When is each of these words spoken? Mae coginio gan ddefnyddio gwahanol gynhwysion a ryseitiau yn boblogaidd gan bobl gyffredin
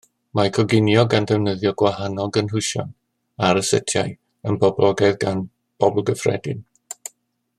Mae 0.37 0.49
coginio 0.57 1.01
gan 1.13 1.27
ddefnyddio 1.31 1.73
gwahanol 1.81 2.31
gynhwysion 2.37 2.89
a 3.49 3.53
ryseitiau 3.59 4.15
yn 4.51 4.59
boblogaidd 4.65 5.23
gan 5.27 5.47
bobl 5.85 6.07
gyffredin 6.09 6.65